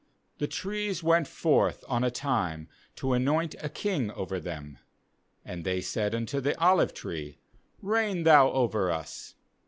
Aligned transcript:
8Thes 0.39 0.49
trees 0.49 1.03
went 1.03 1.27
forth 1.27 1.83
on 1.87 2.03
a 2.03 2.09
time 2.09 2.67
to 2.95 3.13
anoint 3.13 3.53
a 3.61 3.69
king 3.69 4.09
over 4.13 4.39
them; 4.39 4.79
and 5.45 5.63
they 5.63 5.79
said 5.79 6.15
unto 6.15 6.41
the 6.41 6.59
olive 6.59 6.91
tree: 6.91 7.37
Reign 7.83 8.23
thou 8.23 8.49
over 8.51 8.89
us. 8.89 9.35